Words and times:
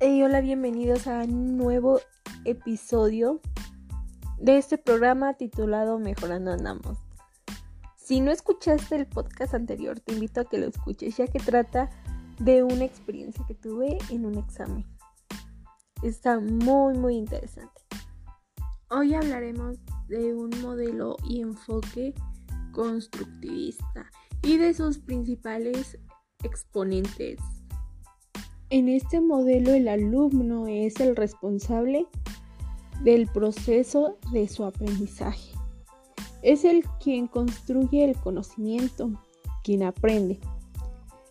hola, 0.00 0.40
bienvenidos 0.40 1.06
a 1.06 1.24
un 1.24 1.56
nuevo 1.56 2.00
episodio 2.44 3.40
de 4.38 4.58
este 4.58 4.76
programa 4.76 5.34
titulado 5.34 5.98
Mejorando 5.98 6.52
Andamos. 6.52 6.98
Si 7.96 8.20
no 8.20 8.30
escuchaste 8.30 8.96
el 8.96 9.06
podcast 9.06 9.54
anterior, 9.54 9.98
te 10.00 10.12
invito 10.12 10.42
a 10.42 10.44
que 10.44 10.58
lo 10.58 10.66
escuches, 10.66 11.16
ya 11.16 11.26
que 11.26 11.38
trata 11.38 11.88
de 12.38 12.62
una 12.62 12.84
experiencia 12.84 13.44
que 13.48 13.54
tuve 13.54 13.96
en 14.10 14.26
un 14.26 14.36
examen. 14.36 14.84
Está 16.02 16.40
muy, 16.40 16.98
muy 16.98 17.16
interesante. 17.16 17.80
Hoy 18.90 19.14
hablaremos 19.14 19.78
de 20.08 20.34
un 20.34 20.50
modelo 20.60 21.16
y 21.24 21.40
enfoque 21.40 22.14
constructivista 22.72 24.10
y 24.42 24.58
de 24.58 24.74
sus 24.74 24.98
principales 24.98 25.98
exponentes. 26.42 27.40
En 28.68 28.88
este 28.88 29.20
modelo 29.20 29.72
el 29.72 29.86
alumno 29.86 30.66
es 30.66 30.98
el 30.98 31.14
responsable 31.14 32.04
del 33.04 33.28
proceso 33.28 34.16
de 34.32 34.48
su 34.48 34.64
aprendizaje. 34.64 35.52
Es 36.42 36.64
el 36.64 36.82
quien 37.00 37.28
construye 37.28 38.04
el 38.04 38.16
conocimiento, 38.16 39.12
quien 39.62 39.84
aprende. 39.84 40.40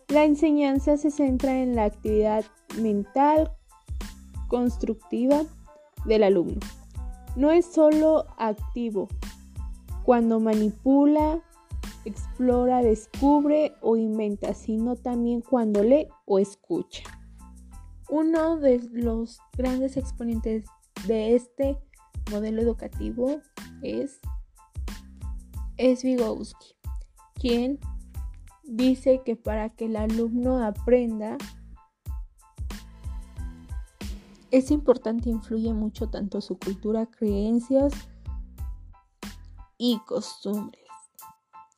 La 0.08 0.24
enseñanza 0.24 0.96
se 0.96 1.10
centra 1.10 1.60
en 1.60 1.76
la 1.76 1.84
actividad 1.84 2.46
mental 2.80 3.52
constructiva 4.48 5.42
del 6.06 6.22
alumno. 6.22 6.60
No 7.36 7.50
es 7.50 7.66
solo 7.66 8.24
activo 8.38 9.08
cuando 10.04 10.40
manipula, 10.40 11.42
explora, 12.06 12.80
descubre 12.80 13.74
o 13.82 13.96
inventa, 13.96 14.54
sino 14.54 14.96
también 14.96 15.42
cuando 15.42 15.82
lee 15.82 16.08
o 16.24 16.38
escucha. 16.38 17.02
Uno 18.08 18.56
de 18.56 18.78
los 18.92 19.40
grandes 19.56 19.96
exponentes 19.96 20.64
de 21.06 21.34
este 21.34 21.76
modelo 22.30 22.62
educativo 22.62 23.40
es, 23.82 24.20
es 25.76 26.04
quien 27.34 27.78
dice 28.64 29.22
que 29.24 29.36
para 29.36 29.70
que 29.70 29.86
el 29.86 29.96
alumno 29.96 30.64
aprenda 30.64 31.36
es 34.50 34.70
importante, 34.70 35.28
influye 35.28 35.72
mucho 35.72 36.08
tanto 36.08 36.40
su 36.40 36.58
cultura, 36.58 37.06
creencias 37.06 37.92
y 39.76 39.98
costumbres, 40.06 40.84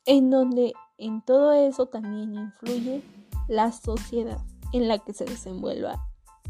en 0.04 0.30
donde 0.30 0.74
en 0.98 1.22
todo 1.22 1.52
eso 1.52 1.86
también 1.86 2.34
influye 2.34 3.02
la 3.48 3.72
sociedad 3.72 4.38
en 4.72 4.88
la 4.88 4.98
que 4.98 5.14
se 5.14 5.24
desenvuelva 5.24 6.08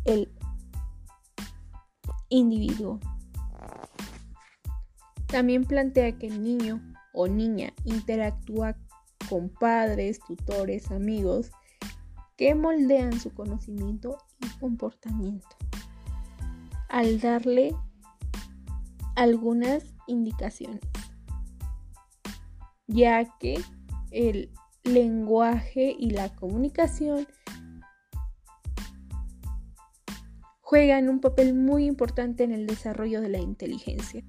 el 0.09 0.33
individuo. 2.31 2.99
También 5.27 5.65
plantea 5.65 6.17
que 6.19 6.29
el 6.29 6.43
niño 6.43 6.81
o 7.13 7.29
niña 7.29 7.75
interactúa 7.85 8.77
con 9.29 9.51
padres, 9.51 10.21
tutores, 10.27 10.91
amigos 10.91 11.51
que 12.37 12.55
moldean 12.55 13.21
su 13.21 13.35
conocimiento 13.35 14.17
y 14.41 14.49
comportamiento 14.59 15.49
al 16.89 17.21
darle 17.21 17.77
algunas 19.17 19.85
indicaciones, 20.07 20.81
ya 22.87 23.37
que 23.39 23.61
el 24.11 24.51
lenguaje 24.85 25.95
y 25.99 26.11
la 26.11 26.35
comunicación 26.35 27.27
juegan 30.69 31.09
un 31.09 31.21
papel 31.21 31.55
muy 31.55 31.87
importante 31.87 32.45
en 32.45 32.53
el 32.53 32.67
desarrollo 32.67 33.23
de 33.23 33.31
la 33.31 33.39
inteligencia, 33.39 34.23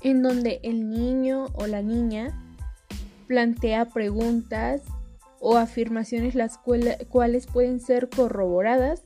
en 0.00 0.22
donde 0.22 0.60
el 0.62 0.88
niño 0.88 1.44
o 1.52 1.66
la 1.66 1.82
niña 1.82 2.42
plantea 3.26 3.84
preguntas 3.84 4.80
o 5.40 5.58
afirmaciones 5.58 6.34
las 6.34 6.56
cuales 6.56 7.46
pueden 7.52 7.80
ser 7.80 8.08
corroboradas 8.08 9.02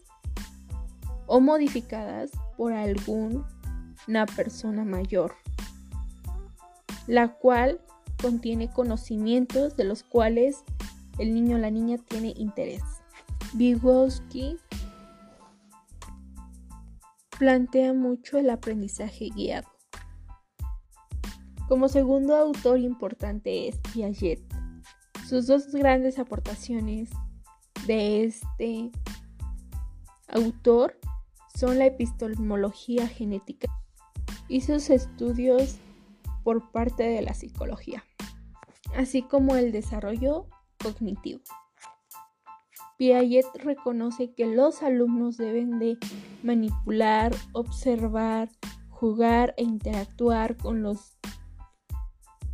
o 1.26 1.40
modificadas 1.40 2.30
por 2.56 2.74
alguna 2.74 3.44
persona 4.36 4.84
mayor, 4.84 5.34
la 7.08 7.26
cual 7.26 7.80
contiene 8.20 8.70
conocimientos 8.70 9.76
de 9.76 9.82
los 9.82 10.04
cuales 10.04 10.62
el 11.18 11.34
niño 11.34 11.56
o 11.56 11.58
la 11.58 11.72
niña 11.72 11.98
tiene 12.08 12.34
interés. 12.36 12.84
Vygotsky 13.54 14.58
plantea 17.38 17.92
mucho 17.92 18.38
el 18.38 18.50
aprendizaje 18.50 19.28
guiado. 19.34 19.68
Como 21.68 21.88
segundo 21.88 22.36
autor 22.36 22.78
importante 22.78 23.68
es 23.68 23.78
Piaget. 23.92 24.40
Sus 25.28 25.46
dos 25.46 25.72
grandes 25.72 26.18
aportaciones 26.18 27.10
de 27.86 28.24
este 28.24 28.90
autor 30.28 30.98
son 31.54 31.78
la 31.78 31.86
epistemología 31.86 33.08
genética 33.08 33.68
y 34.48 34.60
sus 34.60 34.90
estudios 34.90 35.76
por 36.44 36.70
parte 36.72 37.04
de 37.04 37.22
la 37.22 37.34
psicología, 37.34 38.04
así 38.96 39.22
como 39.22 39.56
el 39.56 39.72
desarrollo 39.72 40.46
cognitivo. 40.82 41.40
Piaget 42.98 43.46
reconoce 43.54 44.32
que 44.32 44.46
los 44.46 44.82
alumnos 44.82 45.36
deben 45.36 45.78
de 45.78 45.98
manipular, 46.42 47.34
observar, 47.52 48.48
jugar 48.88 49.54
e 49.56 49.64
interactuar 49.64 50.56
con 50.56 50.82
los, 50.82 51.18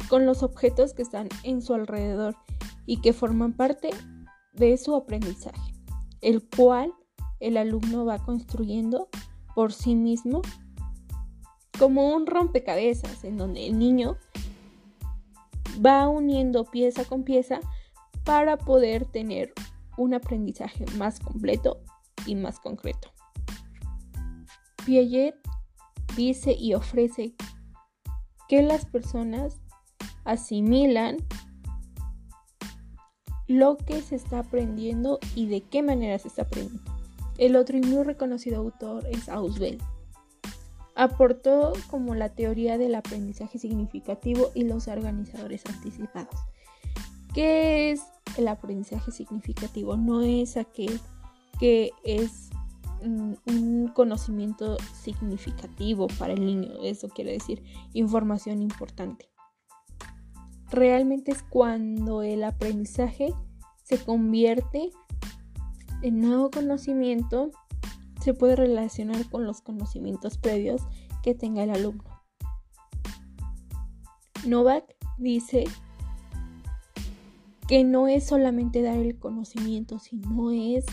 con 0.08 0.24
los 0.26 0.42
objetos 0.42 0.94
que 0.94 1.02
están 1.02 1.28
en 1.42 1.60
su 1.60 1.74
alrededor 1.74 2.36
y 2.86 3.00
que 3.00 3.12
forman 3.12 3.52
parte 3.52 3.90
de 4.54 4.78
su 4.78 4.94
aprendizaje, 4.94 5.74
el 6.20 6.48
cual 6.48 6.94
el 7.40 7.56
alumno 7.56 8.04
va 8.04 8.18
construyendo 8.18 9.08
por 9.54 9.72
sí 9.72 9.94
mismo 9.94 10.42
como 11.78 12.14
un 12.14 12.26
rompecabezas 12.26 13.24
en 13.24 13.36
donde 13.36 13.66
el 13.66 13.78
niño 13.78 14.16
va 15.84 16.08
uniendo 16.08 16.64
pieza 16.64 17.04
con 17.04 17.22
pieza 17.22 17.60
para 18.24 18.56
poder 18.56 19.04
tener 19.04 19.52
un 19.98 20.14
aprendizaje 20.14 20.86
más 20.96 21.20
completo 21.20 21.82
y 22.24 22.34
más 22.34 22.58
concreto. 22.60 23.12
Piaget 24.86 25.34
dice 26.16 26.52
y 26.58 26.72
ofrece 26.72 27.34
que 28.48 28.62
las 28.62 28.86
personas 28.86 29.58
asimilan 30.24 31.18
lo 33.46 33.76
que 33.76 34.02
se 34.02 34.14
está 34.16 34.40
aprendiendo 34.40 35.18
y 35.34 35.46
de 35.46 35.62
qué 35.62 35.82
manera 35.82 36.18
se 36.18 36.28
está 36.28 36.42
aprendiendo. 36.42 36.90
El 37.38 37.56
otro 37.56 37.76
y 37.76 37.80
muy 37.80 38.04
reconocido 38.04 38.58
autor 38.58 39.06
es 39.10 39.28
Auswell. 39.28 39.78
Aportó 40.94 41.72
como 41.88 42.14
la 42.14 42.30
teoría 42.30 42.76
del 42.78 42.94
aprendizaje 42.94 43.58
significativo 43.58 44.50
y 44.54 44.64
los 44.64 44.88
organizadores 44.88 45.64
anticipados. 45.66 46.34
¿Qué 47.34 47.90
es 47.90 48.02
el 48.36 48.48
aprendizaje 48.48 49.10
significativo? 49.12 49.96
No 49.96 50.22
es 50.22 50.56
aquel 50.56 51.00
que 51.58 51.90
es 52.04 52.50
mm, 53.02 53.34
un 53.46 53.88
conocimiento 53.94 54.76
significativo 54.94 56.06
para 56.18 56.32
el 56.32 56.44
niño, 56.44 56.70
eso 56.82 57.08
quiere 57.08 57.32
decir 57.32 57.62
información 57.92 58.62
importante. 58.62 59.28
Realmente 60.70 61.32
es 61.32 61.42
cuando 61.42 62.22
el 62.22 62.44
aprendizaje 62.44 63.32
se 63.82 63.98
convierte 64.04 64.90
en 66.02 66.20
nuevo 66.20 66.50
conocimiento, 66.50 67.50
se 68.20 68.34
puede 68.34 68.56
relacionar 68.56 69.28
con 69.30 69.44
los 69.44 69.62
conocimientos 69.62 70.36
previos 70.38 70.82
que 71.22 71.34
tenga 71.34 71.62
el 71.62 71.70
alumno. 71.70 72.04
Novak 74.46 74.84
dice 75.18 75.64
que 77.68 77.84
no 77.84 78.08
es 78.08 78.26
solamente 78.26 78.80
dar 78.80 78.96
el 78.96 79.18
conocimiento, 79.18 79.98
sino 79.98 80.50
es 80.50 80.86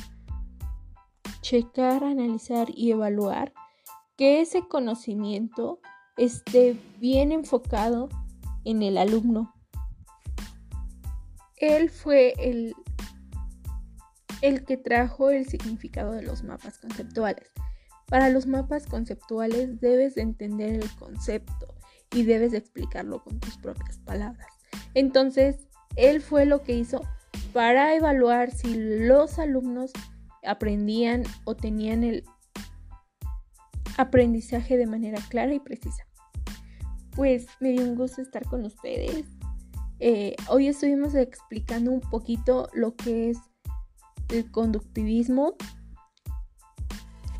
checar, 1.42 2.04
analizar 2.04 2.68
y 2.70 2.92
evaluar 2.92 3.54
que 4.18 4.42
ese 4.42 4.68
conocimiento 4.68 5.80
esté 6.18 6.78
bien 7.00 7.32
enfocado 7.32 8.10
en 8.66 8.84
el 8.84 8.98
alumno. 8.98 9.54
Él 11.56 11.90
fue 11.90 12.34
el, 12.40 12.76
el 14.42 14.66
que 14.66 14.76
trajo 14.76 15.30
el 15.30 15.48
significado 15.48 16.12
de 16.12 16.24
los 16.24 16.44
mapas 16.44 16.78
conceptuales. 16.80 17.50
Para 18.08 18.30
los 18.30 18.48
mapas 18.48 18.86
conceptuales 18.86 19.80
debes 19.80 20.16
de 20.16 20.24
entender 20.24 20.76
el 20.76 20.96
concepto 20.96 21.74
y 22.12 22.24
debes 22.24 22.52
de 22.52 22.58
explicarlo 22.58 23.24
con 23.24 23.40
tus 23.40 23.58
propias 23.58 23.98
palabras. 24.00 24.48
Entonces, 24.94 25.68
él 25.96 26.22
fue 26.22 26.46
lo 26.46 26.62
que 26.62 26.74
hizo 26.74 27.02
para 27.54 27.96
evaluar 27.96 28.52
si 28.52 28.76
los 28.76 29.40
alumnos 29.40 29.92
aprendían 30.44 31.24
o 31.46 31.56
tenían 31.56 32.04
el 32.04 32.24
aprendizaje 33.98 34.78
de 34.78 34.88
manera 34.88 35.20
clara 35.30 35.54
y 35.54 35.60
precisa. 35.60 36.06
Pues 37.16 37.48
me 37.60 37.70
dio 37.70 37.84
un 37.84 37.96
gusto 37.96 38.22
estar 38.22 38.46
con 38.46 38.66
ustedes. 38.66 39.26
Eh, 40.00 40.36
hoy 40.50 40.68
estuvimos 40.68 41.16
explicando 41.16 41.92
un 41.92 42.02
poquito 42.02 42.70
lo 42.74 42.96
que 42.96 43.30
es 43.30 43.38
el 44.30 44.52
conductivismo, 44.52 45.56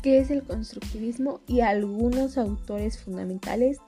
qué 0.02 0.18
es 0.18 0.30
el 0.30 0.42
constructivismo 0.44 1.40
y 1.46 1.60
algunos 1.60 2.38
autores 2.38 2.98
fundamentales 2.98 3.78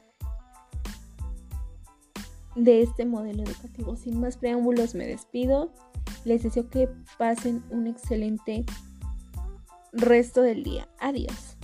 de 2.58 2.82
este 2.82 3.06
modelo 3.06 3.43
educativo. 3.43 3.96
Sin 3.96 4.20
más 4.20 4.37
preámbulos 4.37 4.94
me 4.94 5.06
despido. 5.06 5.72
Les 6.25 6.43
deseo 6.43 6.69
que 6.69 6.88
pasen 7.16 7.62
un 7.70 7.87
excelente 7.87 8.64
resto 9.93 10.43
del 10.43 10.64
día. 10.64 10.88
Adiós. 11.00 11.57